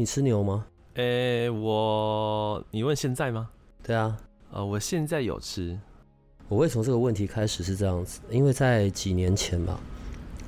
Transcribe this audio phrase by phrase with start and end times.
[0.00, 0.64] 你吃牛吗？
[0.94, 3.50] 诶、我你问现在吗？
[3.82, 4.16] 对啊，
[4.50, 5.78] 呃，我现在有吃，
[6.48, 9.78] 我会从这个问题开始是这样子，因为在几年前吧，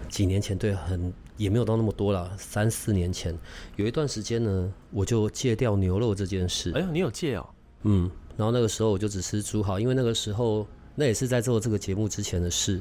[0.09, 3.39] 几年前对，很也没有到那么多啦，三四年前
[3.77, 6.73] 有一段时间呢，我就戒掉牛肉这件事。
[6.75, 7.47] 哎呦，你有戒哦？
[7.83, 12.81] 嗯，然后那个时候我就只吃猪好，因为那个时候那也是在做这个节目之前的事，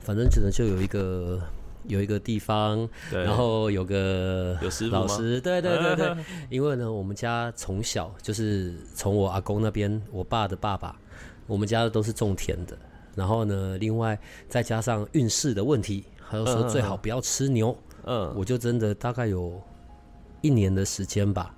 [0.00, 1.40] 反正只能就有一个
[1.86, 6.16] 有一个地方，然后有个有师傅老师，对对对对，
[6.50, 10.96] 因为呢，我们家从小就是从我阿公那边，我爸的爸爸，
[11.46, 12.76] 我们家都是种田的。
[13.16, 19.60] 然后呢，另外再加上运势的问题，还有说最好不要吃牛，嗯，我就真的大概有
[20.42, 21.52] 一年的时间吧，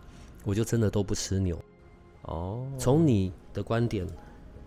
[0.44, 1.58] 我就真的都不吃牛。
[2.22, 4.06] 哦，从你的观点，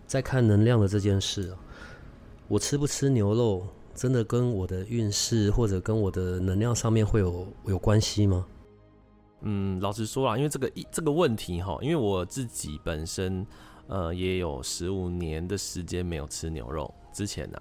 [0.06, 1.58] 在看能量的这件事啊，
[2.46, 3.66] 我吃不吃牛肉，
[3.96, 8.46] 真的跟我的运势或者跟我的能量上面会有有关系吗？
[9.40, 13.46] 嗯，老实说啦，因为这个一这个问题哈，因为我自己本身
[13.86, 17.58] 呃也有十五年的时间没有吃牛肉，之前呢、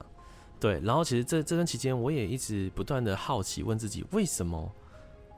[0.59, 4.69] 对，然后其实这这段期间我也一直不断的好奇问自己，为什么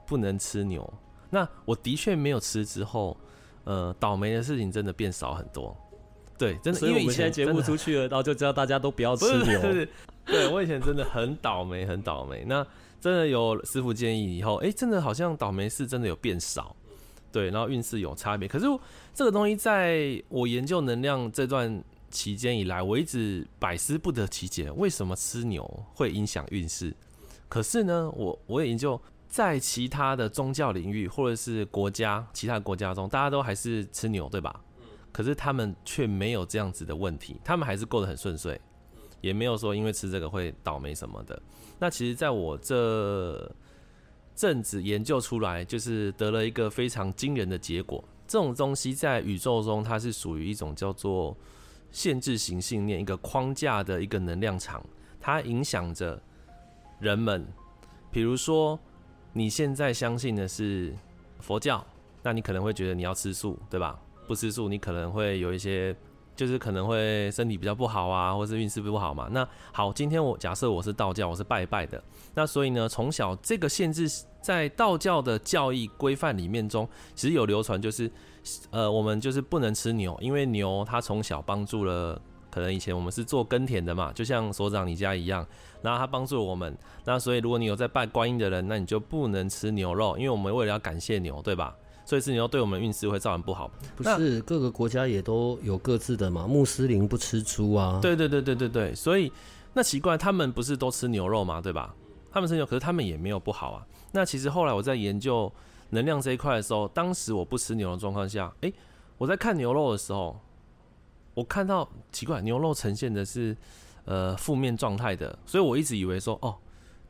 [0.06, 0.92] 不能吃牛？
[1.30, 3.16] 那我的确没有吃之后，
[3.64, 5.76] 呃，倒霉的事情真的变少很多。
[6.38, 9.60] 对，真的，因为以前真的去了， 然后就知道大家都不要吃牛
[10.24, 12.44] 对我以前真的很倒霉，很倒霉。
[12.46, 12.64] 那
[13.00, 16.76] 真的有师傅建议以后，哎、真的好像倒霉事真的有变少，
[17.32, 18.46] 对，然后运势有差别。
[18.46, 18.66] 可是
[19.12, 26.94] 这个东西在我研究能量这段期间以来，我一直百思不得其解，为什么吃牛会影响运势？
[27.48, 29.00] 可是呢，我我也研究。
[29.30, 34.58] 在其他的宗教领域或者是国家，其他国家中，大家都还是吃牛，对吧？
[35.18, 38.60] 可是他们却没有这样子的问题，他们还是过得很顺遂。
[39.20, 41.42] 也没有说因为吃这个会倒霉什么的。
[41.76, 43.52] 那其实，在我这
[44.36, 48.04] 阵子研究出来，就是得了一个非常惊人的结果。
[48.28, 51.36] 这种东西在宇宙中，它是属于一种叫做
[51.90, 54.80] 限制型信念，一个框架的一个能量场，
[55.20, 56.22] 它影响着
[57.00, 57.44] 人们。
[58.12, 58.78] 比如说，
[59.32, 60.94] 你现在相信的是
[61.40, 61.84] 佛教，
[62.22, 64.00] 那你可能会觉得你要吃素，对吧？
[64.28, 65.96] 不吃素，你可能会有一些
[66.36, 69.26] 就是可能会身体比较不好啊，或是运势不好嘛。
[69.32, 72.00] 那好，今天我假设我是道教，我是拜拜的，
[72.34, 74.06] 那所以呢，从小这个限制
[74.40, 78.08] 在道教的教义规范里面中，其实有流传，就是
[78.70, 85.44] 呃，我们就是不能吃牛，因为牛它从小帮助了，可能以前我们是做耕田的嘛，就像所长你家一样，
[85.82, 91.74] 然后它帮助我们，那所以如果你有在拜观音的人，那你就不能吃牛肉，因为我们为了要感谢牛，对吧？
[92.08, 93.70] 所以吃牛对我们运势会造成不好。
[93.94, 99.30] 不是各个国家也都有各自的嘛，穆斯林不吃猪啊，对对对对对对，所以
[99.74, 101.94] 那奇怪，他们不是都吃牛肉吗，对吧？
[102.32, 103.86] 他们吃牛，可是他们也没有不好啊。
[104.12, 105.52] 那其实后来我在研究
[105.90, 108.72] 能量这一块的时候，当时我不吃牛的状况下，诶，
[109.18, 110.40] 我在看牛肉的时候，
[111.34, 113.54] 我看到奇怪，牛肉呈现的是
[114.06, 116.56] 呃负面状态的，所以我一直以为说，哦，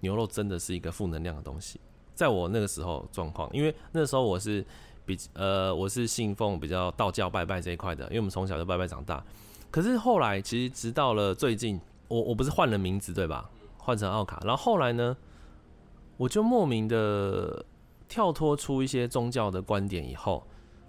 [0.00, 1.80] 牛肉真的是一个负能量的东西。
[2.18, 4.66] 在我那个时候状况，因为那时候我是
[5.06, 9.24] 比呃我是信奉比较道教拜拜这一块的，因为我们从小就拜拜长大。
[9.70, 13.48] 可是后来其实直到了最近，我我不是换了名字对吧？
[13.76, 15.16] 换成奥卡，然后后来呢，
[16.16, 17.64] 我就莫名的
[18.08, 20.44] 跳脱出一些宗教的观点以后，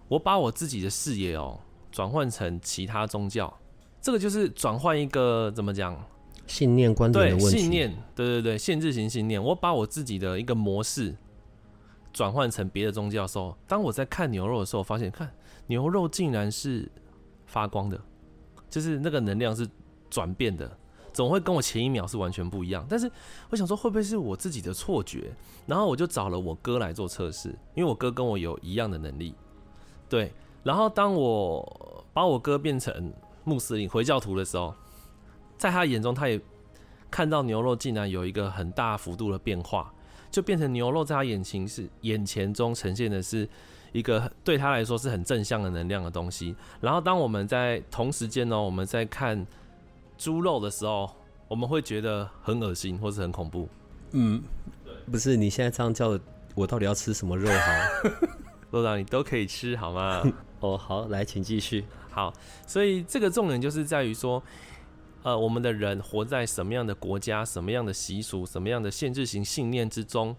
[0.08, 1.60] 我把我自己的视野哦
[1.92, 3.56] 转换成其他宗教，
[4.02, 6.04] 这个就是转换一个怎么讲？
[6.50, 7.60] 信念观点的对问题。
[7.60, 9.42] 信念，对对对，限制型信念。
[9.42, 11.16] 我把我自己的一个模式
[12.12, 15.32] 转换成别的宗教的时候，当我在看牛肉的时候，发现看
[15.68, 16.92] 牛肉竟然是
[17.46, 18.02] 发光的，
[18.70, 19.66] 就是那个能量是
[20.10, 20.76] 转变的，
[21.14, 22.86] 总会跟我前一秒是完全不一样。
[22.90, 23.10] 但是
[23.52, 25.32] 我想说，会不会是我自己的错觉？
[25.68, 29.36] 然后我就找了我哥来做测试，因为我哥跟我有一样的能力。
[30.10, 30.34] 对，
[30.64, 33.14] 然后当我把我哥变成
[33.44, 34.74] 穆斯林回教徒的时候，
[35.60, 36.42] 在他眼中，他也
[37.12, 39.94] 看到牛肉竟然有一个很大幅度的变化，
[40.32, 43.48] 就变成牛肉在他眼前是眼前中呈现的是
[43.92, 46.56] 一个对他来说是很正向的能量的东西。
[46.80, 49.46] 然后当我们在同时间呢，我们在看
[50.18, 51.10] 猪肉的时候，
[51.48, 53.68] 我们会觉得很恶心或是很恐怖。
[54.12, 54.42] 嗯，
[55.12, 56.18] 不是，你现在这样叫
[56.56, 57.72] 我到底要吃什么肉好？
[58.72, 60.24] 肉长你都可以吃，好吗？
[60.62, 61.84] 哦，好，来，请继续。
[62.12, 62.32] 好，
[62.68, 64.42] 所以这个重点就是在于说，
[65.22, 70.34] 呃，我们的人活在什么样的国家、什么样的习俗、什么样的限制型信念之中，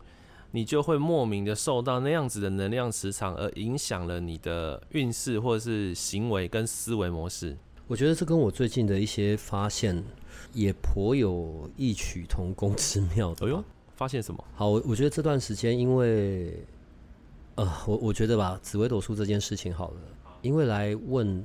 [0.53, 7.55] 你就会莫名的受到那样子的能量磁场，而影响了你的运势或者是行为跟思维模式。
[7.87, 10.03] 我觉得这跟我最近的一些发现
[10.55, 13.35] 也颇有异曲同工之妙。
[13.43, 13.63] 哎呦，
[13.97, 14.43] 发现什么？
[14.55, 16.59] 好，我我觉得这段时间，因为，
[17.57, 19.97] 呃，我我觉得吧，紫微斗数这件事情好了，
[20.41, 21.45] 因为来问。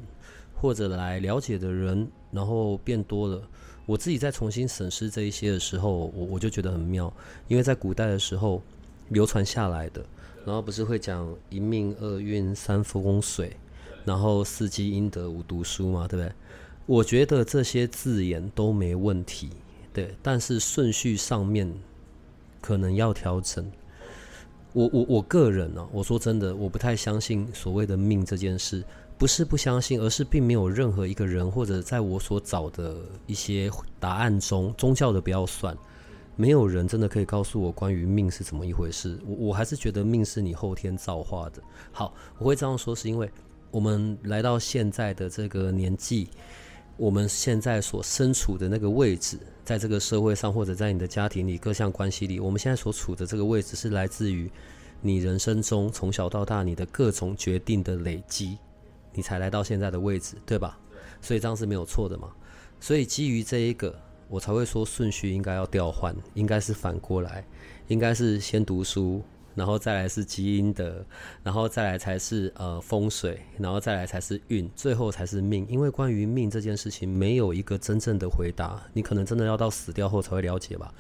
[0.65, 3.39] 或者来了解的人，然后变多了。
[3.85, 7.13] 我自己在重新审视这一些的时候，我我就觉得很妙，
[7.47, 8.59] 因为在古代的时候
[9.09, 10.03] 流传下来的，
[10.43, 13.55] 然后不是会讲一命二运三风水，
[14.03, 16.33] 然后四积阴德五读书嘛，对不对？
[16.87, 19.51] 我觉得这些字眼都没问题，
[19.93, 21.71] 对，但是顺序上面
[22.59, 23.71] 可能要调整。
[24.73, 28.83] 我我我个人呢，我说真的，我不太相信所谓的命这件事。
[29.17, 32.97] 不是不相信，而是并没有任何一个人，或者在我所找的
[33.27, 35.75] 一些答案中，宗教的不要算，
[36.35, 39.17] 没有人真的可以告诉我关于命是怎么一回事。
[39.25, 41.63] 我我还是觉得命是你后天造化的。
[41.93, 43.31] 好，我会这样说，是因为
[43.71, 46.27] 我们来到现在的这个年纪，
[46.97, 54.51] 我们现在所身处的那个位置，在这个社会上，或者在你的家庭里各项关系里，我们现在所处的这个位置，是来自于
[54.99, 58.57] 你人生中从小到大你的各种决定的累积。
[59.15, 60.77] 你才来到现在的位置，对吧？
[61.21, 62.29] 所以这样是没有错的嘛。
[62.79, 67.43] 所以基于这一个，我才会说顺序应该要调换，应该是反过来，
[67.87, 69.23] 应该是先读书，
[69.55, 71.03] 然后再来是基因的，
[71.41, 75.65] 然后再来才是呃风水，然后再来才是运，最后才是命。
[75.69, 80.93] 因为关于命这件事情，没有一个真正的回答，你可能真的要到死掉后才会了解吧。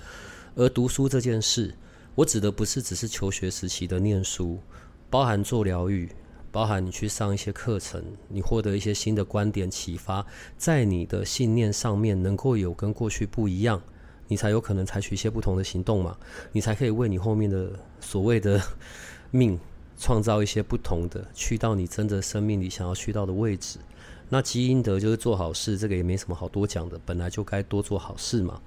[0.55, 1.75] 而读书这件事，
[2.15, 4.57] 我指的不是只是求学时期的念书，
[5.09, 6.09] 包含做疗愈。
[6.55, 10.25] 包含你去上一些课程，你获得一些新的观点启发，
[10.55, 13.81] 在你的信念上面能够有跟过去不一样，
[14.29, 16.17] 你才有可能采取一些不同的行动嘛，
[16.53, 18.61] 你才可以为你后面的所谓的
[19.31, 19.59] 命
[19.97, 23.77] 创造一些不同的，去到你真的生命里想要去到的位置。
[24.29, 28.61] 那积阴德就是做好事，这个也没什么好多讲的，本来就该多做好事嘛。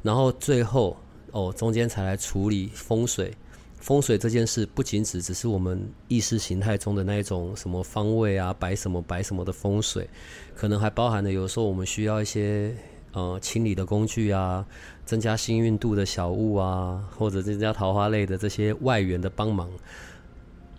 [0.00, 0.96] 然后最后
[1.32, 3.36] 哦，中间才来处理风水。
[3.84, 10.08] 风水这件事不仅只只是我们意识形态中的那一种什么方位啊，摆什么摆什么的风水，
[10.54, 12.74] 可能还包含了有时候我们需要一些
[13.12, 14.66] 呃清理的工具啊，
[15.04, 19.70] 增加幸运度的小物啊，或者增加桃花类的这些外援的帮忙。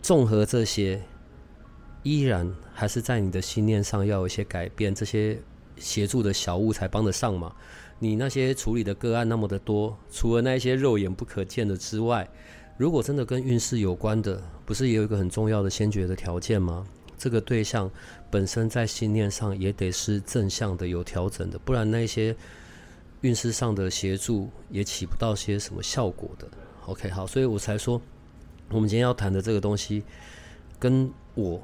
[0.02, 1.00] 综合这些，
[2.02, 5.40] 依然还是在你的信念上要有一些改变，这些
[5.78, 7.56] 协助的小物才帮得上嘛。
[8.00, 12.28] 你那些处理的个案那么的多，除了那些肉眼不可见的之外。
[12.78, 16.86] 如果真的跟运势有关的，不是也有一个很重要的先决的条件吗？
[17.18, 17.90] 这个对象
[18.30, 22.36] 本身在信念上也得是正向的、有调整的，不然那些
[23.22, 26.46] 运势上的协助也起不到些什么效果的。
[26.86, 28.02] OK，好，所以我才说，
[28.70, 30.04] 我们今天要谈的这个东西，
[30.78, 31.62] 跟我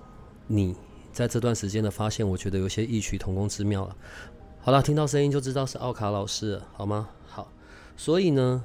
[0.47, 0.73] 你
[1.11, 3.95] 在这段时间的发现，我觉得有些异曲同工之妙了。
[4.61, 7.09] 好了，听到声音就知道是奥卡老师了，好吗？
[7.27, 7.51] 好，
[7.97, 8.63] 所以呢，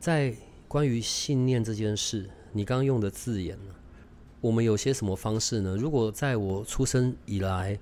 [0.00, 0.34] 在
[0.74, 3.72] 关于信念这件事，你刚刚用的字眼呢？
[4.40, 5.76] 我们有些什么方式呢？
[5.76, 7.78] 如果在我出生以来，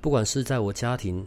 [0.00, 1.26] 不管是在我家庭、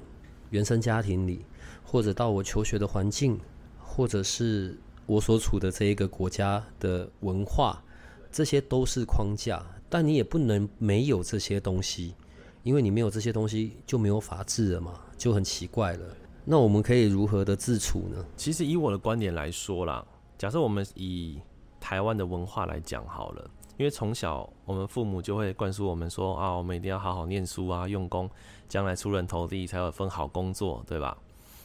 [0.50, 1.44] 原生家庭里，
[1.84, 3.38] 或者到我求学的环境，
[3.78, 7.84] 或者是我所处的这一个国家的文化，
[8.32, 9.62] 这些都是框架。
[9.90, 12.16] 但你也不能没有这些东西，
[12.64, 16.16] 因为你没有这些东西，就没有法治了嘛，就很奇怪了。
[16.46, 18.26] 那我们可以如何的自处呢？
[18.38, 20.08] 其实以我的观点来说啦。
[20.40, 21.38] 假设我们以
[21.82, 28.30] 台湾的文化来讲好了，因为从小我们父母就会灌输我们说啊，我们一定要好好念书啊，用功，
[28.70, 31.18] 将来出人头地才有份好工作，对吧？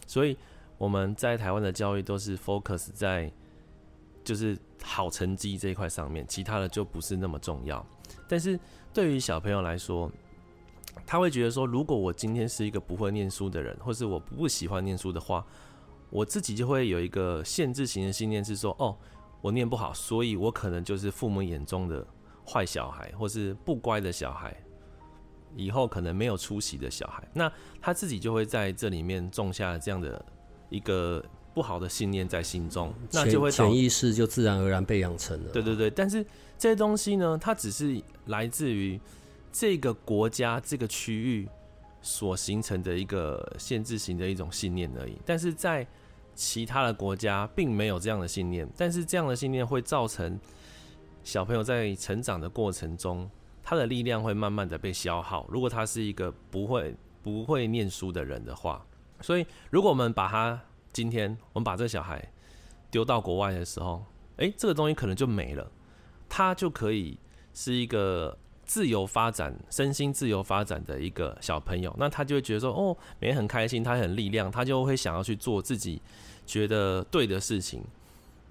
[0.08, 0.36] 所以
[0.76, 3.30] 我们在台湾的教育都是 focus 在
[4.24, 7.86] 就是好成绩这一块上面，其他的就不是那么重要。
[8.28, 8.58] 但是
[8.92, 10.10] 对于小朋友来说，
[11.06, 15.46] 他会觉得说，如果我今天是一个不会念书的人，或是我不喜欢念书的话，
[16.14, 18.96] 我自己就会有一个限制型的信念，是说，哦，
[19.40, 22.06] 我念不好，所以我可能就是父母眼中的
[22.46, 24.56] 坏小孩，或是不乖的小孩，
[25.56, 27.28] 以后可能没有出息的小孩。
[27.32, 27.52] 那
[27.82, 30.24] 他自己就会在这里面种下这样的
[30.70, 31.20] 一个
[31.52, 35.50] 不好的信念在心中，那就会潜意识就自然而然被养成了。
[35.50, 36.24] 对对对，但是
[36.56, 39.00] 这些东西呢，它只是来自于
[39.50, 41.48] 这个国家这个区域
[42.00, 45.84] 所形成的一个限制型的一种信念而已，但是在
[46.34, 50.38] 其他的国家并没有这样的信念，但是这样的信念会造成
[51.22, 53.30] 小朋友在成长的过程中，
[53.62, 55.46] 他的力量会慢慢的被消耗。
[55.48, 58.84] 如果他是一个不会不会念书的人的话，
[59.20, 60.60] 所以如果我们把他
[60.92, 62.22] 今天我们把这个小孩
[62.90, 64.04] 丢到国外的时候，
[64.36, 65.70] 诶，这个东西可能就没了，
[66.28, 67.18] 他就可以
[67.52, 71.94] 是一个自由发展、身心自由发展的一个小朋友。
[71.98, 76.00] 那他就会觉得说，哦，每天很开心，他很力量，他就会想要去做自己
[76.46, 77.82] 觉得对的事情。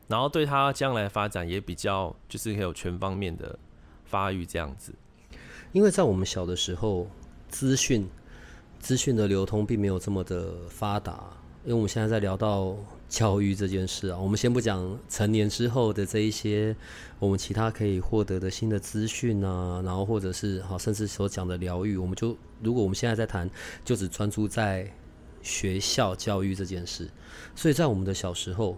[0.07, 3.57] 然后对他将来发展也比较，就是可以有全方面的
[4.05, 4.93] 发育这样子。
[5.71, 7.07] 因为在我们小的时候，
[7.49, 8.07] 资讯
[8.79, 11.23] 资讯的流通并没有这么的发达。
[11.63, 12.75] 因为我们现在在聊到
[13.13, 16.75] 教育这件事啊，我们先不讲成年之后的这一些
[17.19, 23.47] 我们其他可以获得的新的资讯啊，然后或者是好，甚至所讲的疗愈，我们就如果我们现在在谈，
[23.85, 24.91] 就只专注在
[25.43, 27.07] 学校教育这件事。
[27.55, 28.77] 所以在我们的小时候。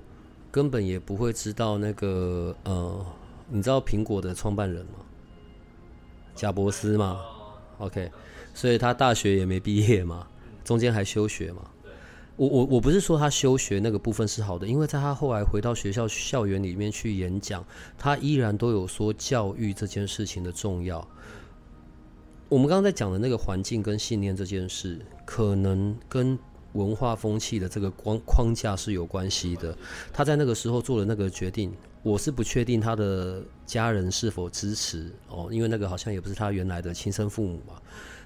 [0.52, 3.06] 根本也不会知道那个呃，
[3.50, 5.00] 你知道苹果的创办人吗？
[6.34, 7.20] 贾伯斯吗
[7.78, 8.10] ？OK，
[8.54, 10.26] 所以他大学也没毕业嘛，
[10.64, 11.70] 中间还休学嘛。
[12.36, 17.66] 我我我不是说他休学那个部分是好的，因为在他后来回到学校校园里面去演讲，
[17.98, 21.08] 他依然都有说教育这件事情的重要。
[22.50, 26.38] 我们刚刚在讲的那个环境跟信念这件事，可能跟。
[26.76, 29.74] 文化风气的这个框框架是有关系的。
[30.12, 31.74] 他在那个时候做了那个决定，
[32.04, 37.82] 我是不确定他的家人是否支持哦，因为那个好像也不是他原来的亲生父母嘛。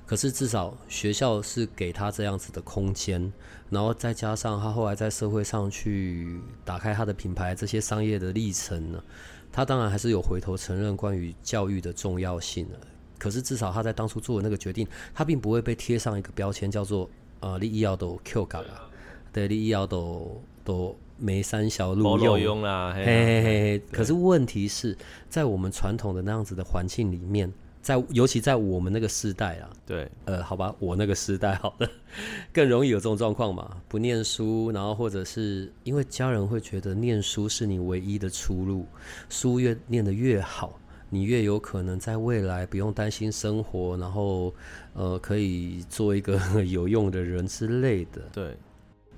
[0.10, 3.32] 可是至少学校是给他这样子的空间，
[3.70, 9.04] 然后再加上他后来在社会上去打开他的品牌，这些商业的历程呢，
[9.52, 12.80] 他当然还是有回头承认关于教育的重要性的。
[13.20, 17.08] 可是至少他在当初做的那个决定，他并不会被贴上一个标签叫做。
[17.40, 18.90] 啊，你以后都 Q 港啊，
[19.32, 23.84] 对，你以后都都梅山小路用啦，嘿嘿嘿。
[23.92, 24.98] 可是问题是
[25.30, 31.90] 在我们传统的那样子的环境里面，在尤其在我们那个时代啊，对，呃，好吧，我那个时代好了，
[32.54, 38.86] 更容易有这种状况嘛，不念书，然后或者是因为家人会觉得念书是你唯一的出路，
[39.30, 40.80] 书越念得越好。
[41.12, 44.54] 你越有可能在未来不用担心生活，然后，
[44.94, 48.22] 呃，可以做一个 有用的人之类的。
[48.32, 48.56] 对，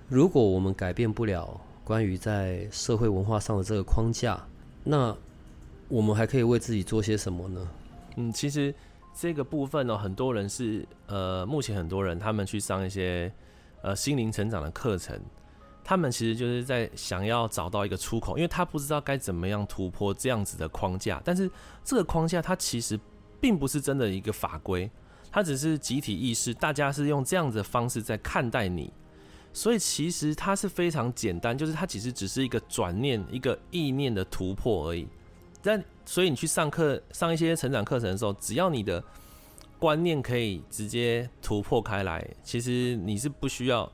[0.07, 4.41] 如果我们改变不了关于在社会文化上的这个框架，
[4.85, 5.13] 那
[5.89, 7.67] 我们还可以为自己做些什么呢？
[8.15, 8.73] 嗯，其实
[9.13, 13.31] 这个部分呢，很多人是呃，目前很多人他们去上一些
[13.81, 15.19] 呃心灵成长的课程。
[15.83, 21.19] 他们其实就是在想要找到一个出口，因为他不知道该怎么样突破这样子的框架。
[21.25, 21.49] 但是
[21.83, 22.97] 这个框架它其实
[23.41, 24.89] 并不是真的一个法规，
[25.31, 28.93] 它只是集体意识，大家是用这样子的方式在看待你。
[29.51, 35.07] 所以其实它是非常简单，就是它其实只是一个转念、一个意念的突破而已。
[35.61, 39.03] 但所以你去上课、上一些成长课程的时候，只要你的
[39.79, 43.91] 观念可以直接突破开来，其实你是不需要。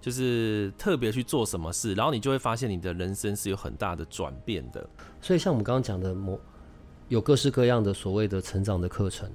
[0.00, 4.84] 就是特别去做什么事，然后你就会发现你的人生是有很大的转变的。
[5.20, 6.36] 所以像我们刚刚讲的，某
[7.06, 9.30] 有各式各样的所谓的成长的课程，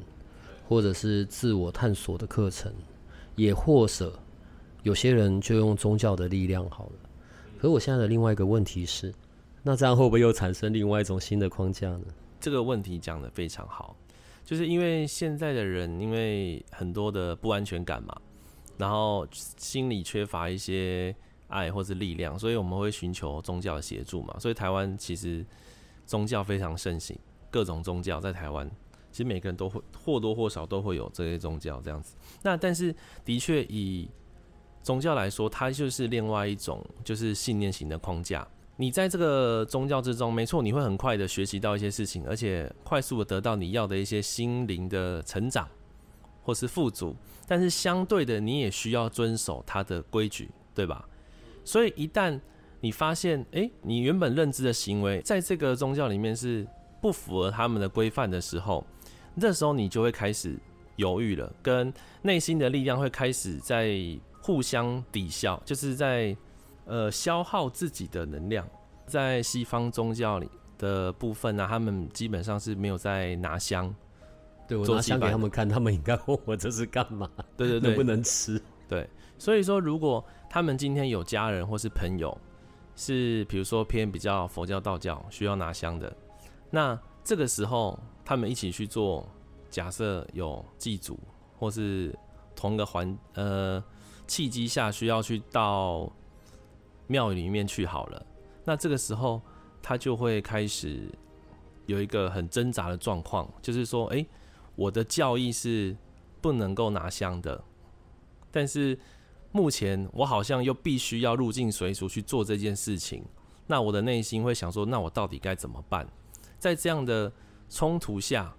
[0.68, 2.70] 或者是自我探索的课程，
[3.38, 4.20] 也或者
[4.84, 7.10] 有些人就用宗教的力量好了。
[7.58, 9.14] 可我现在的另外一个问题是，
[9.68, 12.06] 那这样会不会又产生另外一种新的框架呢？
[12.40, 13.98] 这个问题讲的非常好，
[14.46, 18.16] 就是因为现在的人因为很多的不安全感嘛。
[18.78, 21.14] 然后心里缺乏一些
[21.50, 24.34] 爱或是力量，所以我们会寻求宗教的协助嘛。
[24.40, 25.46] 所以台湾其实
[26.06, 27.20] 宗教非常盛行，
[27.52, 28.66] 各种宗教在台湾，
[29.12, 32.16] 其实每个人都会或多或少都会有这些宗教这样子。
[32.42, 32.96] 那但是
[33.26, 34.10] 的确以
[34.82, 38.48] 宗教来说，它就是另外一种就是信念型的框架。
[38.78, 45.68] 你在这个宗教之中，没错，你会很快的学习到一些事情，而且快速的得到你要的一些心灵的成长。
[46.44, 47.14] 或是富足，
[47.46, 51.06] 但是相对的，你也需要遵守它的规矩，对吧？
[51.66, 52.40] 所以一旦
[52.80, 56.66] 你发现，诶，你原本认知的行为在这个宗教里面是
[57.02, 58.88] 不符合他们的规范的时候，
[59.38, 60.58] 这时候你就会开始
[60.96, 64.00] 犹豫了，跟内心的力量会开始在
[64.42, 66.34] 互相抵消，就是在
[66.88, 68.68] 呃消耗自己的能量。
[69.06, 73.94] 在西方宗教里的部分呢，他们基本上是没有在拿香。
[74.68, 77.30] 对我拿香给他们看，他们应该问我这是干嘛？
[77.56, 78.62] 对对对，能不能吃？
[78.86, 82.38] 对，所以说如果他们今天有家人或是朋友，
[82.98, 86.14] 是比如说偏比较佛教、道教需要拿香的，
[86.70, 89.26] 那这个时候他们一起去做，
[89.70, 91.18] 假设有祭祖
[91.58, 92.14] 或是
[92.54, 93.82] 同一个环呃
[94.28, 96.12] 契机下需要去到
[97.08, 98.26] 庙里面去好了，
[98.64, 99.42] 那这个时候
[99.82, 101.10] 他就会开始
[101.86, 104.26] 有一个很挣扎的状况，就是说，诶，
[104.76, 105.96] 我的教义是
[106.42, 107.64] 不能够拿香的，
[108.52, 108.98] 但是
[109.52, 113.24] 目前我好像又必须要入境随俗去做这件事情，
[113.66, 116.08] 那我的内心会想说，那我到底该怎么办？
[116.60, 117.32] 在这样的
[117.70, 118.54] 冲突下，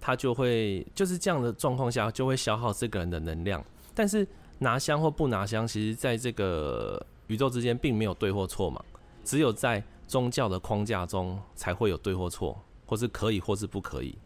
[0.00, 3.64] 他就会就是这样的状况下，就会消耗这个人的能量。
[3.94, 4.26] 但是
[4.58, 8.84] 拿香或不拿香，其实在这个宇宙之间并没有对或错嘛，
[9.24, 14.18] 只有在宗教的框架中才会有对或错，或是可以或是不可以。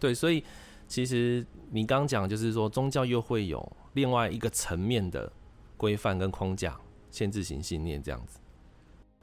[0.00, 0.42] 对，所以
[0.88, 5.30] 其实你刚讲就是说，宗教又会有另外一个层面的
[5.76, 6.76] 规范跟框架，
[7.12, 8.40] 限制型信念这样子。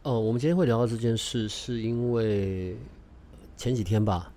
[0.04, 2.78] 哦，我们今天会聊到这件事，是因为
[3.58, 4.32] 前几天吧，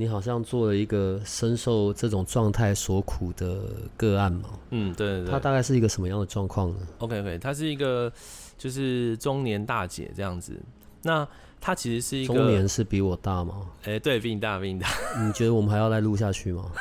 [0.00, 3.66] 你好像做了一个深受这种状态所苦的
[3.96, 4.48] 个案嘛。
[4.70, 5.30] 嗯，对对对。
[5.30, 8.10] 他大概是一个什么样的状况呢？OK OK，他是一个
[8.56, 10.58] 就是中年大姐这样子。
[11.02, 11.26] 那
[11.60, 13.70] 她其实是一个中年是比我大吗？
[13.84, 14.88] 哎，对比你大，比你大。
[15.22, 16.72] 你觉得我们还要再录下去吗？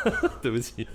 [0.42, 0.88] 对不起。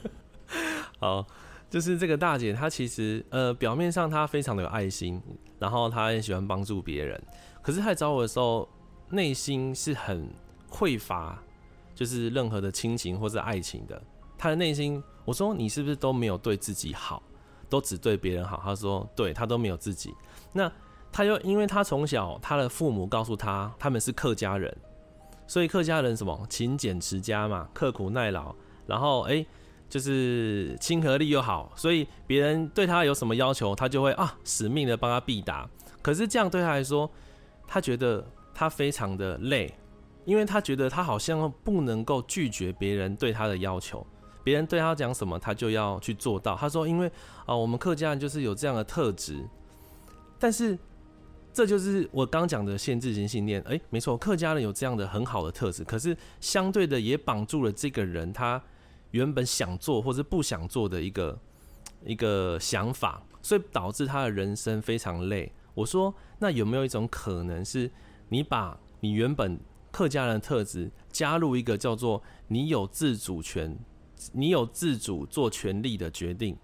[0.99, 1.26] 好。
[1.71, 5.21] 就是这个大姐，她其实呃表面上她非常的有爱心，
[5.59, 7.21] 然后她也喜欢帮助别人，
[7.62, 8.69] 可是她找我的时候，
[9.11, 10.31] 内心是很
[10.71, 11.43] 匮乏，
[11.95, 14.03] 就是任何的亲情或者爱情的。
[14.37, 17.23] 他的内心，我说你是不是都没有对自己好，
[17.69, 18.61] 都只对别人好？
[18.65, 20.15] 他说对，他都没有自己。
[20.53, 20.71] 那
[21.13, 24.77] 他又因为他从小他的父母告诉他他们是客家人，
[25.47, 28.55] 所以客家人什么勤俭持家嘛，刻苦耐劳，
[28.87, 29.45] 然后哎。
[29.87, 35.69] 就是亲和力又好，所以别人对他有什么要求，他就会啊使命的帮他必答。
[36.03, 37.09] 可是这样对他来说，
[37.69, 39.73] 他觉得他非常的累，
[40.25, 44.07] 因为他觉得他好像不能够拒绝别人对他的要求，
[44.43, 46.57] 别人对他讲什么，他就要去做到。
[46.57, 47.11] 他说，因为
[47.47, 49.45] 啊，我们客家人就是有这样的特质，
[50.38, 50.78] 但是
[51.52, 53.61] 这就是我刚讲的限制性信念。
[53.62, 58.62] 诶，没错，客家人有这样的很好的特质，可是相对的也绑住了这个人他。
[59.11, 61.38] 原本想做或者不想做的一个
[62.05, 65.53] 一个想法，所以导致他的人生非常累。
[65.72, 67.88] 我说，那有没有一种可能是，
[68.29, 69.57] 你把你原本
[69.94, 73.78] 客家人的特质加入一个叫做你有自主权，
[74.33, 76.59] 你有自主做权利的决定，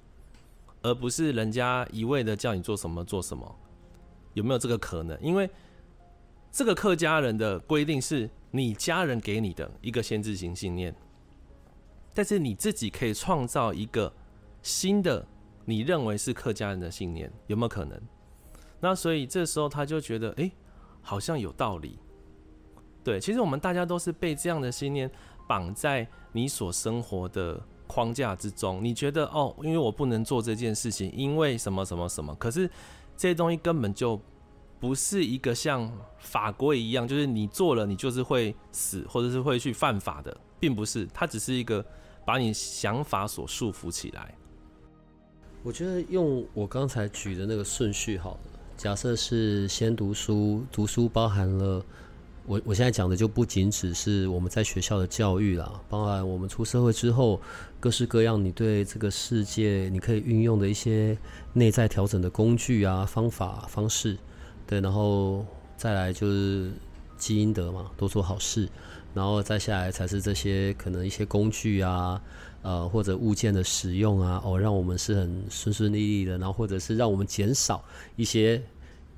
[0.82, 3.56] 而不是人家一味的叫你做什么做什么？
[4.34, 5.16] 有没有这个可能？
[5.22, 5.48] 因为
[6.50, 10.92] 这个客家人的规定是你家人给你的一个限制性信念。
[12.12, 14.12] 但是你自己可以创造一个
[14.60, 15.24] 新的
[15.64, 17.96] 你认为是客家人的信念，有没有可能？
[18.80, 20.50] 那所以这时候他就觉得，哎，
[21.00, 22.00] 好像有道理。
[23.02, 25.10] 对，其实我们大家都是被这样的信念
[25.48, 28.82] 绑在你所生活的框架之中。
[28.82, 32.34] 你觉得哦，因为我不能做这件事情，因为什么什么什么？
[32.36, 32.68] 可是
[33.16, 34.20] 这些东西根本就
[34.78, 41.06] 不是一个像法规一样，就是你做了你就是会死，或者是会去犯法的，并不是。
[41.12, 41.84] 它只是一个。
[42.22, 44.32] 把你想法所束缚起来。
[45.64, 48.40] 我觉得用我刚才举的那个顺序好了。
[48.76, 51.84] 假设是先读书，读书包含了
[52.46, 57.40] 我我现在讲的就不仅只是我们在学校的教育啦，包含我们出社会之后
[57.78, 61.16] 各式各样你对这个世界你可以运用的一些
[61.52, 64.16] 内在调整的工具啊、方法方式。
[64.66, 65.44] 对，然后
[65.76, 66.70] 再来就是
[67.16, 68.68] 积阴德嘛，多做好事。
[69.12, 72.22] 然后再下来才是这些可能一些工具啊，
[72.62, 78.62] 呃或者物件的使用啊，哦让我们是很顺顺利利的，然后或者是让我们减少一些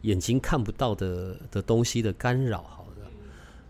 [0.01, 2.63] 眼睛看不到的的东西的干扰。
[2.63, 2.87] 好，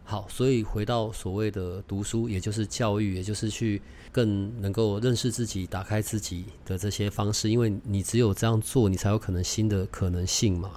[0.04, 10.72] 好，所以回到所谓的读书，也就是教育，也就是去更能够认识自己、打开自己的这些方式，因为你只有这样做，你才有可能新的可能性嘛。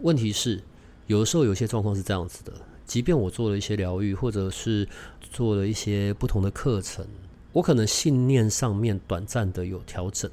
[0.00, 0.60] 问题是，
[1.06, 2.52] 有的时候有些状况是这样子的。
[2.84, 4.86] 即便我做了一些疗愈，或者是
[5.20, 7.06] 做了一些不同的课程，
[7.52, 10.30] 我可能信念上面短暂的有调整，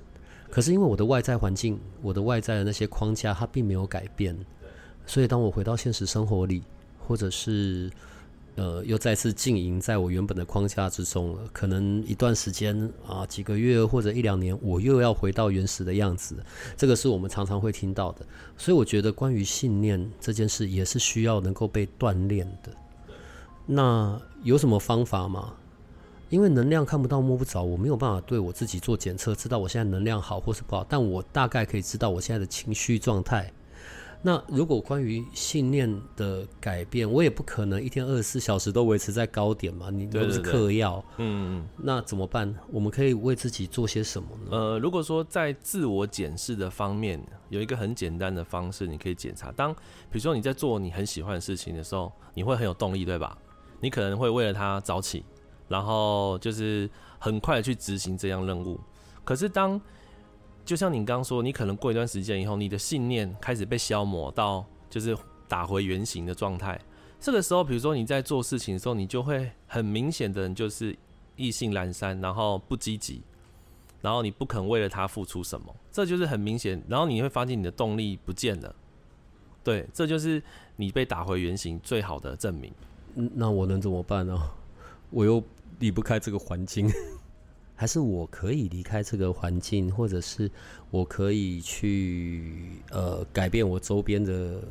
[0.50, 4.38] 可是因为我的外在环境、我的外在的那些框架，它并没有改变，
[5.06, 6.64] 所以当我回到现实生活里，
[7.08, 7.90] 或者是。
[8.56, 11.42] 呃，又再次经营在我原本的框架之中了。
[11.52, 16.36] 可能一段时间啊，几个月或者一两年，我又要回到原始的样子。
[16.78, 18.26] 这个是我们常常会听到的。
[18.56, 22.72] 所以我觉得，关于信念这件事，也是需要能够被锻炼的。
[23.66, 25.54] 那有什么方法吗？
[26.30, 30.86] 因为能量看不到摸不着，我没有办法对我自己做检测，知道我现在能量好或是不好。
[30.88, 33.52] 但我大概可以知道我现在的情绪状态。
[34.26, 39.90] 那如果关于信念的改变，我也不可能一天二十四小时都维持在高点嘛？
[39.90, 42.56] 你都是嗑药，嗯，那怎么办？
[42.72, 44.58] 我们可以为自己做些什么呢？
[44.58, 49.52] 呃，如果说在自我检视的方面，有一个很简单的方式，你可以检查。
[49.52, 53.38] 当比如说你在做你很喜欢的事情的时候，你会很有动力，对吧？
[53.82, 55.26] 你可能会为了他早起，
[55.68, 58.80] 然后就是很快的去执行这样任务。
[59.26, 59.80] 可是当
[60.66, 66.80] 就像你刚刚说，你可能过一段时间以后，你的信念开始被消磨到，就是打回原形的状态。
[67.20, 70.96] 这个时候，比如说你在做事情的时候，你就会很明显的，就是
[71.36, 73.22] 意兴阑珊，然后不积极，
[74.02, 76.82] 然后你不肯为了他付出什么，这就是很明显。
[76.88, 78.76] 然后你会发现你的动力不见了，
[79.64, 80.42] 对，这就是
[80.76, 82.74] 你被打回原形最好的证明。
[83.16, 84.38] 那我能怎么办呢？
[85.10, 85.44] 我又
[85.80, 86.90] 离不开这个环境。
[87.76, 90.50] 还是我可以离开这个环境，或者是
[90.92, 94.62] 我可以去呃改变我周边的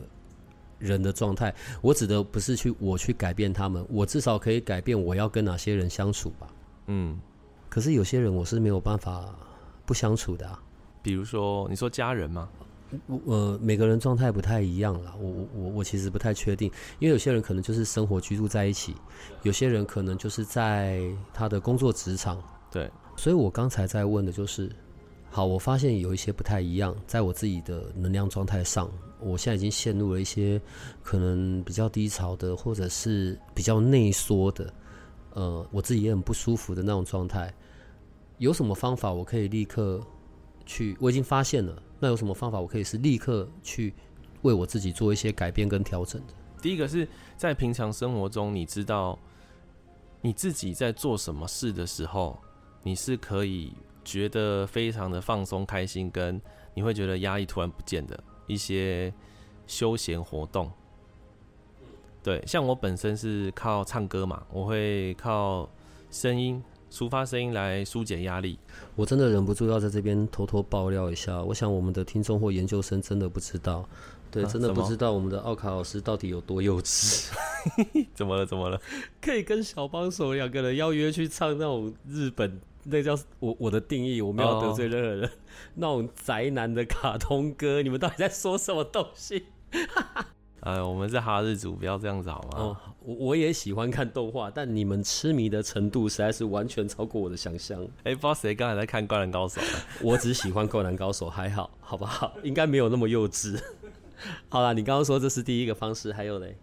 [0.79, 1.55] 人的状态。
[1.81, 6.47] 我指的不是去我去改变他们，我至少可以改变我要跟哪些人相处吧。
[6.87, 7.21] 嗯，
[7.69, 9.35] 可是有些人我是没有办法
[9.85, 10.63] 不相处的啊。
[11.03, 12.49] 比如说，你说家人吗？
[13.27, 15.15] 呃，每个人状态不太一样啦。
[15.19, 18.95] 我我我我其实不太确定，因为有些人可能就是生活居住在一起，
[19.43, 22.43] 有些人可能就是在他的工作职场。
[22.73, 24.73] 对，所以我刚才在问的就是，
[25.31, 30.59] 好，我发现有一些不太一样，在我自己的能量状态上，我现在已经陷入了一些
[31.03, 34.73] 可能比较低潮的，或者是比较内缩的，
[35.35, 37.53] 呃，我自己也很不舒服的那种状态。
[38.39, 40.01] 有什么方法我可以立刻
[40.65, 40.97] 去？
[40.99, 43.93] 我已经发现了，那有什么方法我可以是立刻去
[44.41, 46.33] 为我自己做一些改变跟调整的？
[46.63, 47.07] 第一个是
[47.37, 49.19] 在平常生活中，你知道
[50.23, 52.41] 你自己在做什么事的时候。
[52.83, 53.73] 你是可以
[54.05, 56.41] 觉得非常的放松、开心，跟
[56.75, 59.13] 你会觉得压力突然不见的一些
[59.67, 60.71] 休闲活动。
[62.23, 65.69] 对，像我本身是靠唱歌嘛，我会靠
[66.11, 68.59] 声音抒发声音来疏解压力。
[68.95, 73.89] 我真的忍不住要在这边偷偷爆料一下，我想我们的听众或研究生真的不知道，
[74.31, 77.31] 对，真的不知道我们的奥卡老师到底有多幼稚。
[78.15, 78.47] 怎么了？
[78.47, 78.81] 怎么了？
[79.21, 82.61] 可以跟小帮手两个人邀约去唱那种日本。
[82.85, 85.31] 那叫我我的定义，我没有得罪任何人。
[85.75, 88.83] 那种宅男的卡通歌，你们到底在说什么？
[88.85, 89.47] 东西？
[90.61, 92.79] 哎，我们是哈日族，不要这样子好吗？
[93.01, 97.83] 我我也喜欢看动画，但你们痴迷的程度实在是完全超过我的想象。
[98.05, 99.61] 哎，不知道谁刚才在看《灌篮高手》？
[100.01, 102.33] 我只喜欢《灌篮高手》，还好，好不好？
[102.45, 103.09] 应该没有那么？
[103.09, 103.61] 幼稚。
[104.49, 106.57] 好了，你刚刚说这是第一个方式，还有嘞？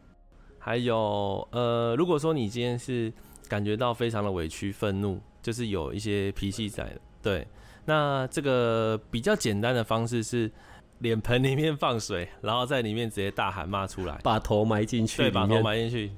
[0.59, 3.11] 还有，呃，如果说你今天是
[3.49, 5.19] 感觉到非常的委屈、愤怒。
[5.49, 7.47] 就是有一些脾气在的，对。
[7.85, 10.51] 那这个比较简单的方式是，
[10.99, 16.11] 脸盆里面放水，然后在里面直接大喊骂出来，把头埋进去，对，把头埋进去。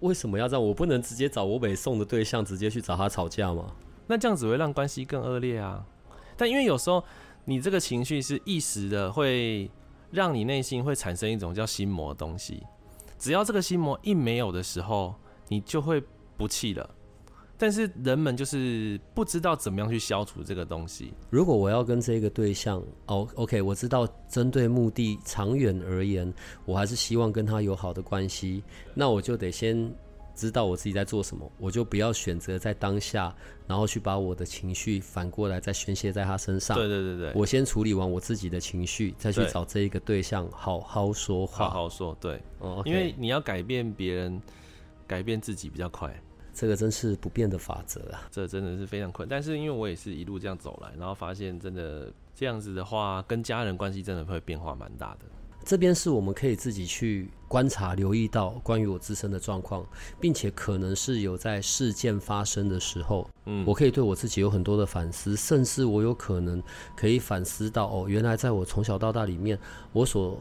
[0.00, 0.66] 为什么要这样？
[0.66, 3.74] 我不能直接找我北送的对象，直接去找他吵架吗？
[4.06, 5.84] 那这样子会让关系更恶劣啊。
[6.34, 7.04] 但因为有时候
[7.44, 9.70] 你这个情绪是一时的，会
[10.10, 12.62] 让你内心会产生一种叫心魔的东西。
[13.18, 15.14] 只要这个心魔一没有的时候，
[15.48, 16.02] 你就会
[16.38, 16.88] 不气了。
[17.62, 21.14] 但是人们就是不知道怎么样去消除这个东西。
[21.30, 29.88] 如果我要跟这个对象，哦，OK，我知道针对目的长远而言，我还是希望跟他有好的关系，那我就得先
[30.34, 33.32] 知道我自己在做什么，我就不要选择在当下，
[33.68, 36.76] 然后去把我的情绪反过来再宣泄在他身上。
[36.76, 41.66] 对对对对，我先处理完我自己的情绪，再去找这一个对象好好说话。
[41.66, 44.42] 好好说，对，哦，因为你要改变别人，
[45.06, 46.12] 改变自己比较快。
[46.54, 48.28] 这个真是不变的法则啊！
[48.30, 55.26] 这真的是非常困，但是因为我也是一路这样走来，然后发现真的这样子的话，跟家人关系真的会变化蛮大的。
[55.64, 59.86] 这边是我们可以自己去观察、留意到关于我自身的状况，
[60.20, 66.60] 并且可能是有在事件发生的时候，嗯，我可以对我自己有很多的反思，甚至我有可能
[66.96, 69.56] 可以反思到哦，原来在我从小到大里面，
[69.92, 70.36] 我所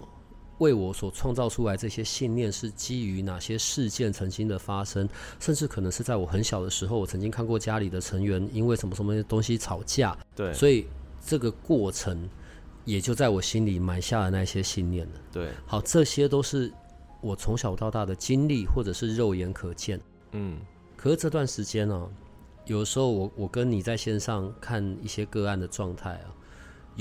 [0.61, 10.85] 为我所创造出来这些信念是基于哪些事件曾经的发生，甚至可能是在我很小的时候，我曾经看过家里的成员因为什么什么东西吵架，对，所以
[11.25, 12.29] 这个过程
[12.85, 15.13] 也就在我心里埋下了那些信念了。
[15.31, 16.71] 对，好，这些都是
[17.21, 19.99] 我从小到大的经历，或者是肉眼可见。
[20.33, 20.59] 嗯，
[20.95, 22.07] 可是这段时间呢，
[22.65, 26.29] 有时候我我跟你在线上看一些个案的状态啊。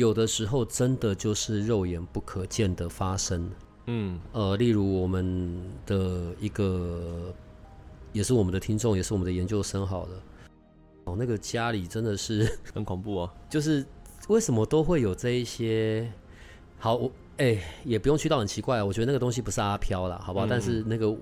[0.01, 3.51] 有的时候真的就是肉眼不可见的发生，
[3.85, 7.31] 嗯，呃，例如我们的一个，
[8.11, 10.23] 也是我们的听众，也是我们的研究生，好了，
[11.05, 13.85] 哦，那个家里真的是 很恐怖哦，就是
[14.29, 16.11] 为什么都会有这一些，
[16.79, 20.47] 好，我哎，也不用去到很奇怪，我觉得那个东西不是阿飘啦，好不好？
[20.47, 21.15] 但是那个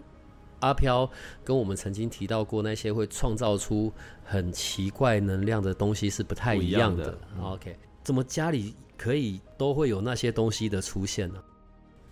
[0.60, 1.10] 阿飘
[1.42, 7.76] 跟我们曾经提到过那些会创造出很奇怪能量的东西是不太一样的，OK。
[8.08, 11.38] 怎么家里可以都会有那些东西的出现呢？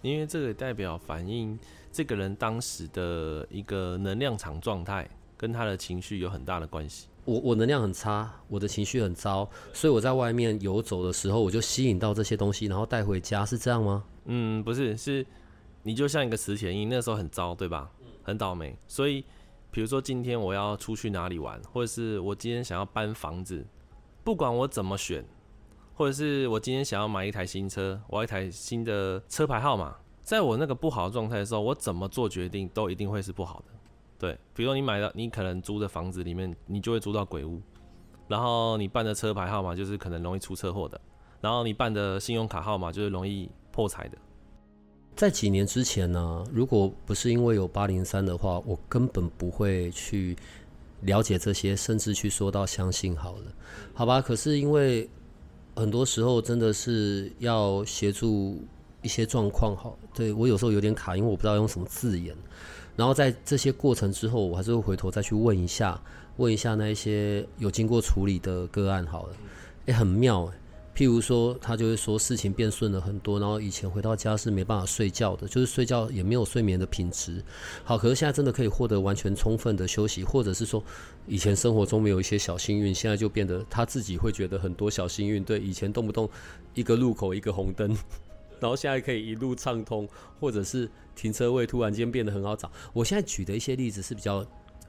[0.02, 1.58] 因为这个代表反映
[1.90, 7.08] 这个人当时的一个能量场状态，跟他的情绪有很大的关系。
[7.24, 14.04] 我我能量很差，我的情绪很糟，所以我在外面游走的时候，我就吸引到这些东西，然后带回家，是这样吗？
[14.26, 15.24] 嗯，不是，是
[15.82, 17.90] 你就像一个磁铁印，那时候很糟，对吧？
[18.22, 18.76] 很倒霉。
[18.86, 19.24] 所以，
[19.70, 23.64] 比如说今天我要出去哪里玩，或者是我今天想要搬房子，
[24.22, 25.24] 不管我怎么选，
[25.96, 33.72] 或者是我今天想要买一台新车，我要一台新的车牌号码，在我那个不好的状态的时候，我怎么做决定都一定会是不好的。
[34.18, 37.62] 对，比如说你买的，你可能租的房子里面，你就会租到鬼屋，
[38.28, 41.00] 然后你办的车牌号码就是可能容易出车祸的，
[41.40, 44.18] 然后你办的信用卡号码就是容易破财的。
[45.14, 50.36] 在几年之前呢，如果不是因为有八零三的话，我根本不会去
[51.00, 53.44] 了解这些，甚至去说到相信好了，
[53.94, 54.20] 好吧？
[54.20, 55.08] 可是因为
[55.76, 58.58] 很多时候真的是要协助
[59.02, 62.34] 一些状况，好，对我有时候有点卡，因为我不知道用什么字眼。
[62.96, 66.00] 然后在这些过程之后，我还是会回头再去问一下，
[66.38, 69.36] 问一下那一些有经过处理的个案好了，
[69.84, 70.50] 也很妙
[70.96, 77.44] 譬如说，他就会说事情变顺了很多，然后以前回到家是没办法睡觉的，就是睡觉也没有睡眠的品质。
[77.84, 80.82] 好，可是现在真的可以获得完全充分的休息，或者是说，
[81.26, 85.44] 以前生活中没有一些小幸运，现在就变得他自己会觉得很多小幸运。
[85.44, 86.26] 对，以前动不动
[86.72, 87.94] 一个路口一个红灯。
[88.58, 90.08] 然后现在可以一路畅通，
[90.40, 92.72] 或者是停车位突然间变得很好找。
[92.94, 94.42] 我现在举的一些例子是比较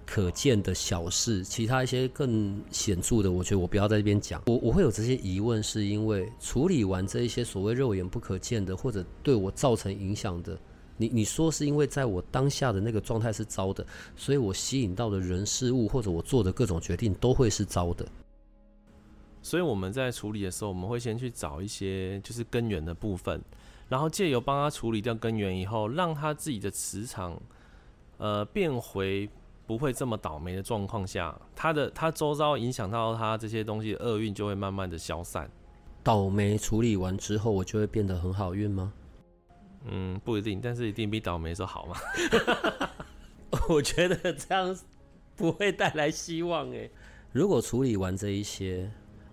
[0.08, 4.42] 可见的小事，其他一些更显著的，我觉得我不要在这边讲。
[4.48, 10.58] 我我会有这些疑问，是因为处理完这一些所谓肉眼不可见的，或者对我造成影响的，
[10.96, 18.08] 你你说是因为在我当下的那个状态是糟的，所以我吸引到的人事物或者我做的各种决定都会是糟的。
[19.44, 23.42] 所以我们在处理的时候，我们会先去找一些就是根源的部分。
[23.90, 27.42] 然后借由帮他处理掉根源以后，让他自己的磁场，
[28.18, 29.30] 呃，变回
[29.68, 35.48] 不会这么倒霉的状况下，他的他周遭影响到他这些东西的厄运就会慢慢的消散。
[36.02, 38.94] 倒霉处理完之后，我就会变得很好运吗？
[39.90, 41.96] 嗯，不一定，但是一定比倒霉时候好嘛？
[43.70, 44.78] 我觉得这样
[45.36, 46.90] 不会带来希望诶。
[47.34, 48.90] 如果处理完这一些，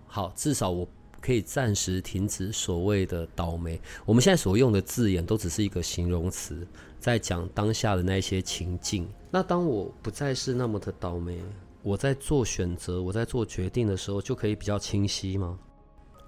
[0.07, 0.89] 好，至少我。
[1.25, 3.81] 可以暂时停止所谓的倒霉。
[4.05, 6.67] 我们现在所用的字眼都只是一个形容词，
[7.01, 9.09] 在讲当下的那些情境。
[9.31, 11.41] 那当我不再是那么的倒霉，
[11.83, 15.59] 我在做选择、我在做决定的时候，就可以比较清晰吗？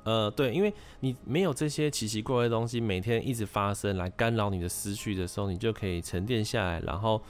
[0.05, 7.21] 呃，对，因为你没有这些奇奇怪怪的东西每天一直发生来干扰你的思绪的时候，你就可以沉淀下来，然后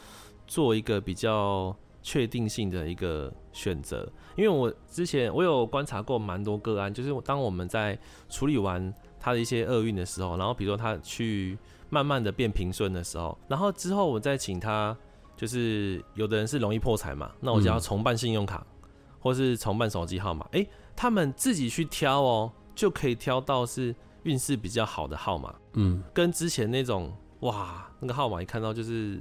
[0.47, 1.77] 做一个比较。
[2.07, 11.59] 确定性的一个选择，因为我之前我有观察过蛮多个案，就是当我们在处理完他的一些厄运的时候，然后比如说他去
[11.91, 14.97] 慢慢的变平顺的时候，然后之后我再请他，
[15.37, 18.65] 就是有的人是容易破财嘛，那我就要重办信用卡，
[19.19, 20.65] 或是重办手机号码，诶，
[20.95, 23.93] 他们自己去挑哦，就可以挑到是
[24.23, 29.21] 运势比较好的号码，嗯，跟之前那种哇那个号码一看到就是。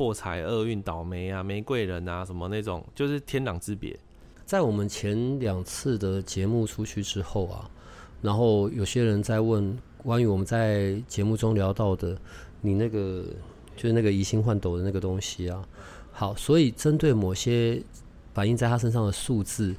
[0.00, 3.94] 破财、厄运、倒霉啊，玫瑰人啊，什么那种，就是天壤之别。
[4.46, 7.70] 在我们前两次的节目出去之后啊，
[8.22, 12.16] 然后有些人在问关于我们在节目中聊到的，
[12.62, 13.26] 你那个
[13.76, 15.68] 就是那个移星换斗的那个东西啊。
[16.12, 17.82] 好，所以针对某些
[18.32, 19.74] 反映在他身上的数字，